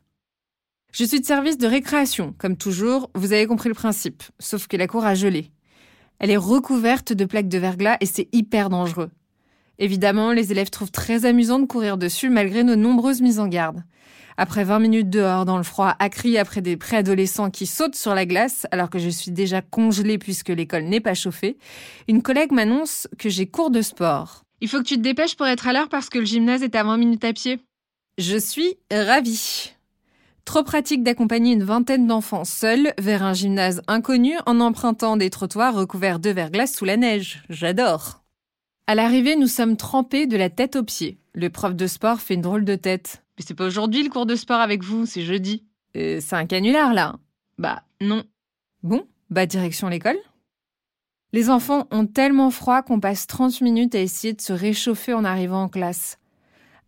Je 0.91 1.03
suis 1.03 1.19
de 1.19 1.25
service 1.25 1.57
de 1.57 1.67
récréation, 1.67 2.33
comme 2.37 2.57
toujours, 2.57 3.11
vous 3.13 3.31
avez 3.31 3.45
compris 3.45 3.69
le 3.69 3.75
principe, 3.75 4.23
sauf 4.39 4.67
que 4.67 4.75
la 4.75 4.87
cour 4.87 5.05
a 5.05 5.13
gelé. 5.13 5.51
Elle 6.17 6.31
est 6.31 6.37
recouverte 6.37 7.13
de 7.13 7.25
plaques 7.25 7.47
de 7.47 7.59
verglas 7.59 7.97
et 8.01 8.07
c'est 8.07 8.27
hyper 8.33 8.69
dangereux. 8.69 9.11
Évidemment, 9.77 10.33
les 10.33 10.51
élèves 10.51 10.71
trouvent 10.71 10.91
très 10.91 11.25
amusant 11.25 11.59
de 11.59 11.65
courir 11.65 11.97
dessus 11.97 12.29
malgré 12.29 12.63
nos 12.63 12.75
nombreuses 12.75 13.21
mises 13.21 13.39
en 13.39 13.47
garde. 13.47 13.83
Après 14.35 14.63
20 14.63 14.79
minutes 14.79 15.09
dehors 15.09 15.45
dans 15.45 15.57
le 15.57 15.63
froid, 15.63 15.95
à 15.99 16.09
crier 16.09 16.39
après 16.39 16.61
des 16.61 16.75
préadolescents 16.75 17.49
qui 17.49 17.65
sautent 17.65 17.95
sur 17.95 18.15
la 18.15 18.25
glace 18.25 18.65
alors 18.71 18.89
que 18.89 18.99
je 18.99 19.09
suis 19.09 19.31
déjà 19.31 19.61
congelée 19.61 20.17
puisque 20.17 20.49
l'école 20.49 20.83
n'est 20.83 20.99
pas 21.01 21.13
chauffée, 21.13 21.57
une 22.07 22.21
collègue 22.21 22.51
m'annonce 22.51 23.07
que 23.17 23.29
j'ai 23.29 23.47
cours 23.47 23.69
de 23.69 23.81
sport. 23.81 24.43
Il 24.61 24.67
faut 24.67 24.79
que 24.79 24.87
tu 24.87 24.95
te 24.95 25.01
dépêches 25.01 25.35
pour 25.35 25.47
être 25.47 25.67
à 25.67 25.73
l'heure 25.73 25.89
parce 25.89 26.09
que 26.09 26.19
le 26.19 26.25
gymnase 26.25 26.63
est 26.63 26.75
à 26.75 26.83
20 26.83 26.97
minutes 26.97 27.25
à 27.25 27.33
pied. 27.33 27.59
Je 28.17 28.37
suis 28.37 28.75
ravie. 28.91 29.73
Trop 30.49 30.63
pratique 30.63 31.03
d'accompagner 31.03 31.53
une 31.53 31.63
vingtaine 31.63 32.07
d'enfants 32.07 32.43
seuls 32.43 32.91
vers 32.97 33.21
un 33.21 33.33
gymnase 33.33 33.83
inconnu 33.87 34.33
en 34.47 34.61
empruntant 34.61 35.15
des 35.15 35.29
trottoirs 35.29 35.75
recouverts 35.75 36.17
de 36.17 36.31
verglas 36.31 36.65
sous 36.65 36.85
la 36.85 36.97
neige. 36.97 37.43
J'adore. 37.51 38.23
À 38.87 38.95
l'arrivée, 38.95 39.35
nous 39.35 39.45
sommes 39.45 39.77
trempés 39.77 40.25
de 40.25 40.35
la 40.37 40.49
tête 40.49 40.75
aux 40.75 40.83
pieds. 40.83 41.19
Le 41.35 41.51
prof 41.51 41.75
de 41.75 41.85
sport 41.85 42.19
fait 42.19 42.33
une 42.33 42.41
drôle 42.41 42.65
de 42.65 42.73
tête. 42.73 43.23
Mais 43.37 43.45
c'est 43.47 43.53
pas 43.53 43.67
aujourd'hui 43.67 44.01
le 44.01 44.09
cours 44.09 44.25
de 44.25 44.33
sport 44.33 44.59
avec 44.59 44.83
vous, 44.83 45.05
c'est 45.05 45.21
jeudi. 45.21 45.65
Euh, 45.95 46.17
c'est 46.19 46.35
un 46.35 46.47
canular 46.47 46.95
là. 46.95 47.17
Bah 47.59 47.83
non. 48.01 48.23
Bon, 48.81 49.05
bah 49.29 49.45
direction 49.45 49.87
l'école. 49.87 50.17
Les 51.31 51.51
enfants 51.51 51.87
ont 51.91 52.07
tellement 52.07 52.49
froid 52.49 52.81
qu'on 52.81 52.99
passe 52.99 53.27
30 53.27 53.61
minutes 53.61 53.93
à 53.93 53.99
essayer 53.99 54.33
de 54.33 54.41
se 54.41 54.53
réchauffer 54.53 55.13
en 55.13 55.25
arrivant 55.25 55.61
en 55.61 55.69
classe. 55.69 56.17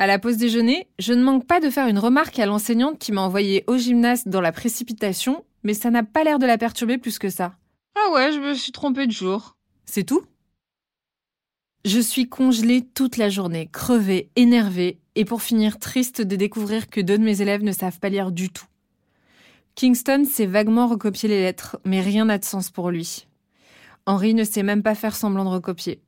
À 0.02 0.08
la 0.08 0.18
pause 0.18 0.38
déjeuner, 0.38 0.88
je 0.98 1.14
ne 1.14 1.22
manque 1.22 1.46
pas 1.46 1.60
de 1.60 1.70
faire 1.70 1.86
une 1.86 2.00
remarque 2.00 2.40
à 2.40 2.48
l'enseignante 2.48 2.98
qui 2.98 3.12
m'a 3.12 3.22
envoyé 3.22 3.64
au 3.68 3.78
gymnase 3.78 4.24
dans 4.26 4.42
la 4.42 4.52
précipitation, 4.52 5.46
mais 5.62 5.76
ça 5.76 5.92
n'a 5.92 6.02
pas 6.02 6.24
l'air 6.24 6.40
de 6.40 6.48
la 6.48 6.58
perturber 6.58 6.98
plus 6.98 7.20
que 7.20 7.30
ça. 7.30 7.54
Ah 7.94 8.12
ouais, 8.12 8.32
je 8.32 8.40
me 8.40 8.56
suis 8.56 8.72
trompée 8.72 9.06
de 9.06 9.12
jour. 9.12 9.56
C'est 9.86 10.04
tout? 10.04 10.24
Je 11.86 12.00
suis 12.00 12.28
congelée 12.28 12.84
toute 12.84 13.18
la 13.18 13.30
journée, 13.30 13.70
crevée, 13.72 14.32
énervée, 14.36 14.98
et 15.14 15.24
pour 15.24 15.44
finir 15.44 15.78
triste 15.78 16.24
de 16.24 16.36
découvrir 16.36 16.88
que 16.88 17.00
deux 17.00 17.20
de 17.20 17.24
mes 17.24 17.44
élèves 17.44 17.62
ne 17.62 17.72
savent 17.72 18.00
pas 18.00 18.10
lire 18.10 18.32
du 18.32 18.50
tout. 18.50 18.66
Kingston 19.76 20.26
sait 20.26 20.48
vaguement 20.48 20.88
recopier 20.88 21.30
les 21.30 21.44
lettres, 21.44 21.78
mais 21.86 22.02
rien 22.02 22.26
n'a 22.26 22.40
de 22.40 22.46
sens 22.46 22.72
pour 22.72 22.90
lui. 22.90 23.28
Henri 24.08 24.34
ne 24.34 24.46
sait 24.46 24.64
même 24.64 24.82
pas 24.82 24.96
faire 24.96 25.16
semblant 25.16 25.44
de 25.44 25.50
recopier. 25.50 26.02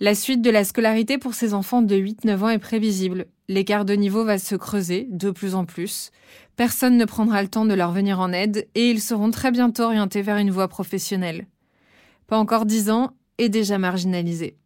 La 0.00 0.14
suite 0.14 0.42
de 0.42 0.50
la 0.50 0.62
scolarité 0.62 1.18
pour 1.18 1.34
ces 1.34 1.54
enfants 1.54 1.82
de 1.82 1.96
8-9 1.96 2.42
ans 2.44 2.48
est 2.50 2.60
prévisible. 2.60 3.26
L'écart 3.48 3.84
de 3.84 3.94
niveau 3.94 4.24
va 4.24 4.38
se 4.38 4.54
creuser 4.54 5.08
de 5.10 5.32
plus 5.32 5.56
en 5.56 5.64
plus. 5.64 6.12
Personne 6.54 6.96
ne 6.96 7.04
prendra 7.04 7.42
le 7.42 7.48
temps 7.48 7.64
de 7.64 7.74
leur 7.74 7.90
venir 7.90 8.20
en 8.20 8.32
aide 8.32 8.68
et 8.76 8.90
ils 8.90 9.00
seront 9.00 9.32
très 9.32 9.50
bientôt 9.50 9.82
orientés 9.82 10.22
vers 10.22 10.36
une 10.36 10.52
voie 10.52 10.68
professionnelle. 10.68 11.48
Pas 12.28 12.38
encore 12.38 12.64
10 12.64 12.90
ans 12.90 13.10
et 13.38 13.48
déjà 13.48 13.78
marginalisés. 13.78 14.56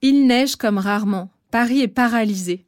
Il 0.00 0.28
neige 0.28 0.54
comme 0.54 0.78
rarement. 0.78 1.30
Paris 1.50 1.80
est 1.80 1.88
paralysé. 1.88 2.66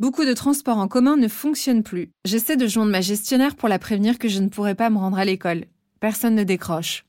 Beaucoup 0.00 0.24
de 0.24 0.32
transports 0.32 0.78
en 0.78 0.88
commun 0.88 1.16
ne 1.16 1.28
fonctionnent 1.28 1.84
plus. 1.84 2.10
J'essaie 2.24 2.56
de 2.56 2.66
joindre 2.66 2.90
ma 2.90 3.02
gestionnaire 3.02 3.54
pour 3.54 3.68
la 3.68 3.78
prévenir 3.78 4.18
que 4.18 4.28
je 4.28 4.40
ne 4.40 4.48
pourrai 4.48 4.74
pas 4.74 4.90
me 4.90 4.98
rendre 4.98 5.18
à 5.18 5.24
l'école. 5.24 5.66
Personne 6.00 6.34
ne 6.34 6.42
décroche. 6.42 7.04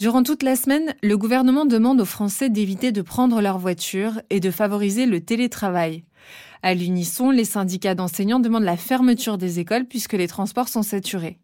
Durant 0.00 0.22
toute 0.22 0.44
la 0.44 0.54
semaine, 0.54 0.94
le 1.02 1.18
gouvernement 1.18 1.66
demande 1.66 2.00
aux 2.00 2.04
Français 2.04 2.50
d'éviter 2.50 2.92
de 2.92 3.02
prendre 3.02 3.40
leur 3.40 3.58
voiture 3.58 4.22
et 4.30 4.38
de 4.38 4.52
favoriser 4.52 5.06
le 5.06 5.20
télétravail. 5.20 6.04
À 6.62 6.72
l'unisson, 6.74 7.30
les 7.32 7.44
syndicats 7.44 7.96
d'enseignants 7.96 8.38
demandent 8.38 8.62
la 8.62 8.76
fermeture 8.76 9.38
des 9.38 9.58
écoles 9.58 9.86
puisque 9.86 10.12
les 10.12 10.28
transports 10.28 10.68
sont 10.68 10.84
saturés. 10.84 11.40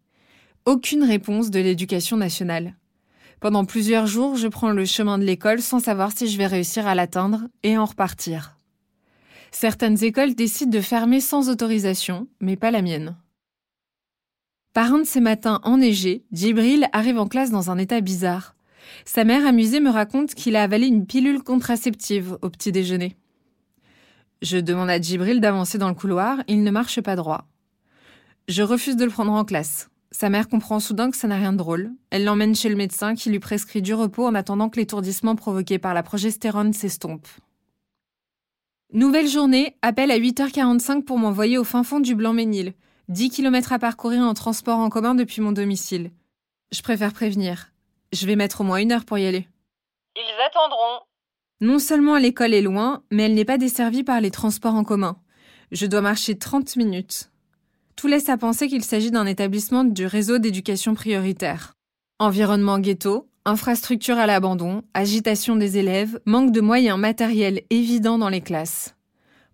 Aucune 0.65 1.03
réponse 1.03 1.51
de 1.51 1.59
l'éducation 1.59 2.15
nationale. 2.15 2.75
Pendant 3.41 3.65
plusieurs 3.65 4.07
jours, 4.07 4.37
je 4.37 4.47
prends 4.47 4.71
le 4.71 4.85
chemin 4.85 5.17
de 5.17 5.25
l'école 5.25 5.61
sans 5.61 5.81
savoir 5.81 6.13
si 6.15 6.29
je 6.29 6.37
vais 6.37 6.47
réussir 6.47 6.87
à 6.87 6.95
l'atteindre 6.95 7.41
et 7.63 7.77
en 7.77 7.83
repartir. 7.83 8.57
Certaines 9.51 10.01
écoles 10.01 10.33
décident 10.33 10.71
de 10.71 10.79
fermer 10.79 11.19
sans 11.19 11.49
autorisation, 11.49 12.29
mais 12.39 12.55
pas 12.55 12.71
la 12.71 12.81
mienne. 12.81 13.17
Par 14.75 14.93
un 14.93 14.99
de 14.99 15.03
ces 15.05 15.21
matins 15.21 15.61
enneigés, 15.63 16.25
Djibril 16.33 16.89
arrive 16.91 17.17
en 17.17 17.27
classe 17.27 17.49
dans 17.49 17.71
un 17.71 17.77
état 17.77 18.01
bizarre. 18.01 18.57
Sa 19.05 19.23
mère 19.23 19.47
amusée 19.47 19.79
me 19.79 19.89
raconte 19.89 20.35
qu'il 20.35 20.57
a 20.57 20.63
avalé 20.63 20.87
une 20.87 21.05
pilule 21.05 21.41
contraceptive 21.43 22.37
au 22.41 22.49
petit 22.49 22.73
déjeuner. 22.73 23.15
Je 24.41 24.57
demande 24.57 24.89
à 24.89 24.99
Djibril 24.99 25.39
d'avancer 25.39 25.77
dans 25.77 25.87
le 25.87 25.95
couloir, 25.95 26.43
il 26.49 26.61
ne 26.61 26.71
marche 26.71 26.99
pas 26.99 27.15
droit. 27.15 27.47
Je 28.49 28.63
refuse 28.63 28.97
de 28.97 29.05
le 29.05 29.11
prendre 29.11 29.31
en 29.31 29.45
classe. 29.45 29.87
Sa 30.11 30.29
mère 30.29 30.49
comprend 30.49 30.81
soudain 30.81 31.09
que 31.09 31.15
ça 31.15 31.29
n'a 31.29 31.37
rien 31.37 31.53
de 31.53 31.57
drôle. 31.57 31.93
Elle 32.09 32.25
l'emmène 32.25 32.53
chez 32.53 32.67
le 32.67 32.75
médecin 32.75 33.15
qui 33.15 33.29
lui 33.29 33.39
prescrit 33.39 33.81
du 33.81 33.93
repos 33.93 34.27
en 34.27 34.35
attendant 34.35 34.67
que 34.67 34.81
l'étourdissement 34.81 35.37
provoqué 35.37 35.79
par 35.79 35.93
la 35.93 36.03
progestérone 36.03 36.73
s'estompe. 36.73 37.29
Nouvelle 38.91 39.29
journée, 39.29 39.77
appel 39.81 40.11
à 40.11 40.19
8h45 40.19 41.03
pour 41.03 41.17
m'envoyer 41.17 41.57
au 41.57 41.63
fin 41.63 41.85
fond 41.85 42.01
du 42.01 42.13
Blanc-Ménil. 42.13 42.73
10 43.09 43.29
km 43.29 43.71
à 43.71 43.77
parcourir 43.77 44.23
en 44.23 44.33
transport 44.33 44.79
en 44.79 44.89
commun 44.89 45.13
depuis 45.13 45.39
mon 45.39 45.51
domicile. 45.51 46.09
Je 46.71 46.81
préfère 46.81 47.13
prévenir. 47.13 47.71
Je 48.11 48.25
vais 48.25 48.35
mettre 48.35 48.61
au 48.61 48.63
moins 48.63 48.77
une 48.77 48.91
heure 48.91 49.05
pour 49.05 49.19
y 49.19 49.27
aller. 49.27 49.47
Ils 50.15 50.45
attendront. 50.47 51.05
Non 51.61 51.77
seulement 51.77 52.17
l'école 52.17 52.55
est 52.55 52.63
loin, 52.63 53.03
mais 53.11 53.23
elle 53.23 53.35
n'est 53.35 53.45
pas 53.45 53.59
desservie 53.59 54.03
par 54.03 54.21
les 54.21 54.31
transports 54.31 54.73
en 54.73 54.83
commun. 54.83 55.17
Je 55.71 55.85
dois 55.85 56.01
marcher 56.01 56.37
30 56.37 56.77
minutes. 56.77 57.29
Tout 57.95 58.07
laisse 58.07 58.27
à 58.27 58.37
penser 58.37 58.67
qu'il 58.67 58.83
s'agit 58.83 59.11
d'un 59.11 59.27
établissement 59.27 59.83
du 59.83 60.07
réseau 60.07 60.39
d'éducation 60.39 60.95
prioritaire. 60.95 61.73
Environnement 62.17 62.79
ghetto, 62.79 63.29
infrastructure 63.45 64.17
à 64.17 64.25
l'abandon, 64.25 64.81
agitation 64.95 65.55
des 65.55 65.77
élèves, 65.77 66.19
manque 66.25 66.51
de 66.51 66.61
moyens 66.61 66.97
matériels 66.97 67.61
évidents 67.69 68.17
dans 68.17 68.29
les 68.29 68.41
classes. 68.41 68.94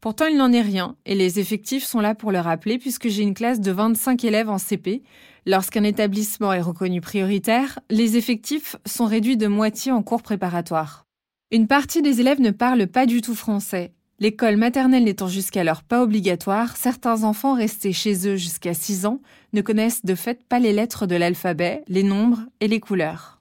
Pourtant, 0.02 0.26
il 0.26 0.36
n'en 0.36 0.52
est 0.52 0.62
rien, 0.62 0.96
et 1.06 1.14
les 1.14 1.40
effectifs 1.40 1.84
sont 1.84 2.00
là 2.00 2.16
pour 2.16 2.32
le 2.32 2.40
rappeler 2.40 2.80
puisque 2.80 3.08
j'ai 3.08 3.22
une 3.22 3.36
classe 3.36 3.60
de 3.60 3.72
25 3.72 4.24
élèves 4.24 4.50
en 4.50 4.58
CP. 4.58 5.04
Lorsqu'un 5.46 5.84
établissement 5.84 6.54
est 6.54 6.62
reconnu 6.62 7.02
prioritaire, 7.02 7.80
les 7.92 8.18
effectifs 8.18 8.76
sont 8.88 9.06
réduits 9.06 9.38
de 9.38 9.46
moitié 9.46 9.92
en 9.92 10.02
cours 10.02 10.24
préparatoire. 10.24 11.06
Une 11.52 11.68
partie 11.68 12.02
des 12.02 12.20
élèves 12.20 12.42
ne 12.42 12.50
parlent 12.50 12.88
pas 12.88 13.06
du 13.06 13.22
tout 13.22 13.36
français. 13.36 13.94
L'école 14.20 14.58
maternelle 14.58 15.04
n'étant 15.04 15.28
jusqu'alors 15.28 15.84
pas 15.84 16.02
obligatoire, 16.02 16.78
certains 16.78 17.24
enfants 17.24 17.54
restés 17.54 17.94
chez 17.94 18.28
eux 18.28 18.38
jusqu'à 18.38 18.74
6 18.74 19.06
ans 19.06 19.22
ne 19.54 19.62
connaissent 19.62 20.06
de 20.06 20.16
fait 20.16 20.44
pas 20.48 20.60
les 20.60 20.74
lettres 20.74 21.06
de 21.06 21.16
l'alphabet, 21.16 21.84
les 21.88 22.04
nombres 22.04 22.42
et 22.60 22.68
les 22.68 22.80
couleurs. 22.80 23.41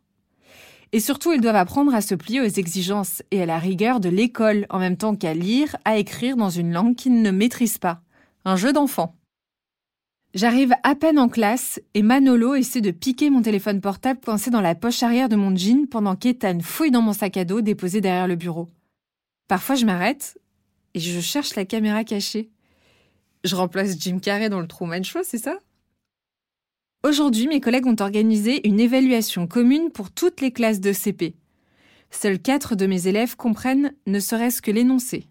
Et 0.92 1.00
surtout, 1.00 1.32
ils 1.32 1.40
doivent 1.40 1.56
apprendre 1.56 1.94
à 1.94 2.00
se 2.00 2.14
plier 2.14 2.40
aux 2.40 2.44
exigences 2.44 3.22
et 3.30 3.42
à 3.42 3.46
la 3.46 3.58
rigueur 3.58 4.00
de 4.00 4.08
l'école, 4.08 4.66
en 4.70 4.80
même 4.80 4.96
temps 4.96 5.14
qu'à 5.14 5.34
lire, 5.34 5.76
à 5.84 5.98
écrire 5.98 6.36
dans 6.36 6.50
une 6.50 6.72
langue 6.72 6.96
qu'ils 6.96 7.22
ne 7.22 7.30
maîtrisent 7.30 7.78
pas. 7.78 8.02
Un 8.44 8.56
jeu 8.56 8.72
d'enfant. 8.72 9.14
J'arrive 10.34 10.72
à 10.82 10.94
peine 10.94 11.18
en 11.18 11.28
classe 11.28 11.80
et 11.94 12.02
Manolo 12.02 12.54
essaie 12.54 12.80
de 12.80 12.92
piquer 12.92 13.30
mon 13.30 13.42
téléphone 13.42 13.80
portable 13.80 14.20
coincé 14.20 14.50
dans 14.50 14.60
la 14.60 14.76
poche 14.76 15.02
arrière 15.02 15.28
de 15.28 15.36
mon 15.36 15.54
jean 15.56 15.86
pendant 15.86 16.14
qu'Ethan 16.14 16.60
fouille 16.60 16.92
dans 16.92 17.02
mon 17.02 17.12
sac 17.12 17.36
à 17.36 17.44
dos 17.44 17.60
déposé 17.60 18.00
derrière 18.00 18.28
le 18.28 18.36
bureau. 18.36 18.68
Parfois, 19.48 19.74
je 19.74 19.84
m'arrête 19.84 20.38
et 20.94 21.00
je 21.00 21.20
cherche 21.20 21.56
la 21.56 21.64
caméra 21.64 22.04
cachée. 22.04 22.50
Je 23.42 23.56
remplace 23.56 23.98
Jim 23.98 24.18
Carrey 24.20 24.48
dans 24.48 24.60
le 24.60 24.68
Truman 24.68 25.02
Show, 25.02 25.20
c'est 25.24 25.38
ça? 25.38 25.58
Aujourd'hui, 27.02 27.46
mes 27.46 27.60
collègues 27.60 27.86
ont 27.86 27.96
organisé 27.98 28.68
une 28.68 28.78
évaluation 28.78 29.46
commune 29.46 29.90
pour 29.90 30.10
toutes 30.10 30.42
les 30.42 30.50
classes 30.50 30.80
de 30.80 30.92
CP. 30.92 31.34
Seuls 32.10 32.38
quatre 32.38 32.74
de 32.74 32.86
mes 32.86 33.08
élèves 33.08 33.36
comprennent 33.36 33.94
ne 34.06 34.20
serait-ce 34.20 34.60
que 34.60 34.70
l'énoncé. 34.70 35.24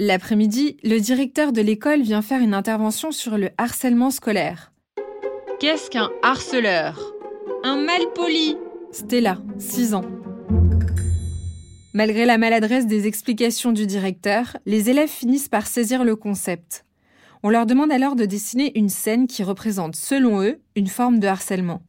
L'après-midi, 0.00 0.76
le 0.82 0.98
directeur 0.98 1.52
de 1.52 1.60
l'école 1.60 2.02
vient 2.02 2.20
faire 2.20 2.40
une 2.40 2.54
intervention 2.54 3.12
sur 3.12 3.38
le 3.38 3.50
harcèlement 3.58 4.10
scolaire. 4.10 4.72
Qu'est-ce 5.60 5.88
qu'un 5.88 6.10
harceleur? 6.22 6.98
Un 7.62 7.76
malpoli 7.76 8.56
Stella, 8.90 9.38
6 9.58 9.94
ans. 9.94 10.04
Malgré 11.94 12.24
la 12.24 12.38
maladresse 12.38 12.86
des 12.88 13.06
explications 13.06 13.70
du 13.70 13.86
directeur, 13.86 14.56
les 14.66 14.90
élèves 14.90 15.10
finissent 15.10 15.48
par 15.48 15.68
saisir 15.68 16.02
le 16.02 16.16
concept. 16.16 16.84
On 17.42 17.48
leur 17.48 17.64
demande 17.64 17.90
alors 17.90 18.16
de 18.16 18.26
dessiner 18.26 18.78
une 18.78 18.90
scène 18.90 19.26
qui 19.26 19.42
représente, 19.42 19.96
selon 19.96 20.42
eux, 20.42 20.60
une 20.76 20.88
forme 20.88 21.20
de 21.20 21.26
harcèlement. 21.26 21.82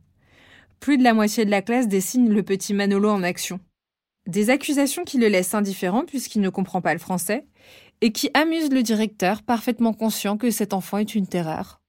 Plus 0.79 0.97
de 0.97 1.03
la 1.03 1.13
moitié 1.13 1.43
de 1.43 1.51
la 1.51 1.61
classe 1.61 1.89
dessine 1.89 2.29
le 2.29 2.41
petit 2.41 2.73
Manolo 2.73 3.09
en 3.09 3.21
action. 3.21 3.59
Des 4.27 4.49
accusations 4.49 5.03
qui 5.03 5.17
le 5.17 5.27
laissent 5.27 5.53
indifférent 5.53 6.05
puisqu'il 6.05 6.41
ne 6.41 6.49
comprend 6.49 6.81
pas 6.81 6.93
le 6.93 6.99
français 6.99 7.45
et 7.99 8.11
qui 8.11 8.29
amusent 8.33 8.71
le 8.71 8.81
directeur 8.81 9.43
parfaitement 9.43 9.93
conscient 9.93 10.37
que 10.37 10.51
cet 10.51 10.73
enfant 10.73 10.99
est 10.99 11.15
une 11.15 11.27
terreur. 11.27 11.81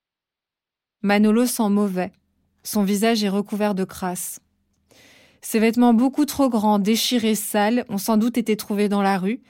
Manolo 1.03 1.47
sent 1.47 1.69
mauvais. 1.69 2.13
Son 2.65 2.83
visage 2.83 3.23
est 3.23 3.29
recouvert 3.29 3.75
de 3.75 3.85
crasse. 3.85 4.41
Ses 5.41 5.59
vêtements 5.59 5.95
beaucoup 5.95 6.25
trop 6.25 6.49
grands, 6.49 6.79
déchirés, 6.79 7.35
sales, 7.35 7.85
ont 7.89 7.99
sans 7.99 8.17
doute 8.17 8.39
été 8.39 8.57
trouvés 8.57 8.89
dans 8.89 9.03
la 9.03 9.19
rue, 9.19 9.41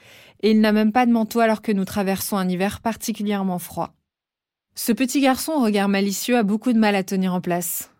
et 0.41 0.51
il 0.51 0.61
n'a 0.61 0.71
même 0.71 0.91
pas 0.91 1.05
de 1.05 1.11
manteau 1.11 1.39
alors 1.39 1.61
que 1.61 1.71
nous 1.71 1.85
traversons 1.85 2.37
un 2.37 2.49
hiver 2.49 2.81
particulièrement 2.81 3.59
froid. 3.59 3.93
Ce 4.75 4.91
petit 4.91 5.21
garçon 5.21 5.51
au 5.51 5.61
regard 5.61 5.87
malicieux 5.87 6.37
a 6.37 6.43
beaucoup 6.43 6.73
de 6.73 6.79
mal 6.79 6.95
à 6.95 7.03
tenir 7.03 7.33
en 7.33 7.41
place. 7.41 7.91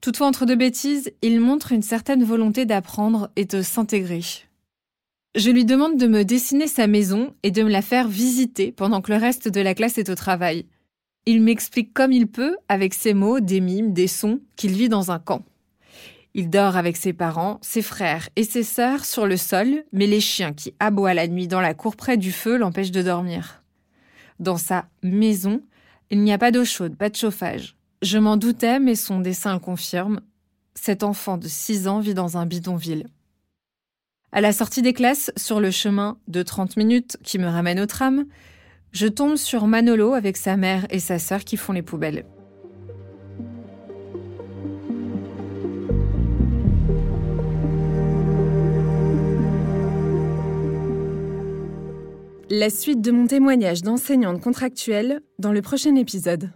Toutefois, 0.00 0.26
entre 0.26 0.44
deux 0.44 0.56
bêtises, 0.56 1.12
il 1.22 1.40
montre 1.40 1.72
une 1.72 1.82
certaine 1.82 2.24
volonté 2.24 2.66
d'apprendre 2.66 3.30
et 3.36 3.44
de 3.44 3.62
s'intégrer. 3.62 4.22
Je 5.36 5.50
lui 5.50 5.64
demande 5.64 5.98
de 5.98 6.06
me 6.06 6.24
dessiner 6.24 6.66
sa 6.66 6.86
maison 6.86 7.34
et 7.42 7.50
de 7.50 7.62
me 7.62 7.70
la 7.70 7.82
faire 7.82 8.08
visiter 8.08 8.72
pendant 8.72 9.02
que 9.02 9.12
le 9.12 9.18
reste 9.18 9.48
de 9.48 9.60
la 9.60 9.74
classe 9.74 9.98
est 9.98 10.08
au 10.08 10.14
travail. 10.14 10.66
Il 11.26 11.42
m'explique 11.42 11.92
comme 11.92 12.12
il 12.12 12.26
peut, 12.26 12.56
avec 12.68 12.94
ses 12.94 13.14
mots, 13.14 13.40
des 13.40 13.60
mimes, 13.60 13.92
des 13.92 14.06
sons, 14.06 14.40
qu'il 14.56 14.72
vit 14.72 14.88
dans 14.88 15.10
un 15.10 15.18
camp. 15.18 15.44
Il 16.34 16.50
dort 16.50 16.76
avec 16.76 16.96
ses 16.96 17.12
parents, 17.12 17.58
ses 17.62 17.82
frères 17.82 18.28
et 18.36 18.44
ses 18.44 18.62
sœurs 18.62 19.04
sur 19.04 19.26
le 19.26 19.36
sol, 19.36 19.84
mais 19.92 20.06
les 20.06 20.20
chiens 20.20 20.52
qui 20.52 20.74
aboient 20.80 21.14
la 21.14 21.28
nuit 21.28 21.48
dans 21.48 21.60
la 21.60 21.74
cour 21.74 21.96
près 21.96 22.16
du 22.16 22.32
feu 22.32 22.56
l'empêchent 22.56 22.90
de 22.90 23.02
dormir. 23.02 23.62
Dans 24.38 24.58
sa 24.58 24.86
maison, 25.02 25.62
il 26.10 26.22
n'y 26.22 26.32
a 26.32 26.38
pas 26.38 26.50
d'eau 26.50 26.64
chaude, 26.64 26.96
pas 26.96 27.10
de 27.10 27.16
chauffage. 27.16 27.76
Je 28.02 28.18
m'en 28.18 28.36
doutais, 28.36 28.78
mais 28.78 28.94
son 28.94 29.20
dessin 29.20 29.54
le 29.54 29.58
confirme. 29.58 30.20
Cet 30.74 31.02
enfant 31.02 31.38
de 31.38 31.48
6 31.48 31.88
ans 31.88 32.00
vit 32.00 32.14
dans 32.14 32.36
un 32.36 32.46
bidonville. 32.46 33.06
À 34.32 34.40
la 34.40 34.52
sortie 34.52 34.82
des 34.82 34.92
classes, 34.92 35.32
sur 35.36 35.60
le 35.60 35.70
chemin 35.70 36.18
de 36.28 36.42
30 36.42 36.76
minutes 36.76 37.16
qui 37.22 37.38
me 37.38 37.46
ramène 37.46 37.80
au 37.80 37.86
tram, 37.86 38.26
je 38.92 39.06
tombe 39.06 39.36
sur 39.36 39.66
Manolo 39.66 40.14
avec 40.14 40.36
sa 40.36 40.56
mère 40.56 40.86
et 40.90 40.98
sa 40.98 41.18
sœur 41.18 41.44
qui 41.44 41.56
font 41.56 41.72
les 41.72 41.82
poubelles. 41.82 42.24
La 52.48 52.70
suite 52.70 53.00
de 53.00 53.10
mon 53.10 53.26
témoignage 53.26 53.82
d'enseignante 53.82 54.40
contractuelle 54.40 55.20
dans 55.40 55.50
le 55.50 55.62
prochain 55.62 55.96
épisode. 55.96 56.52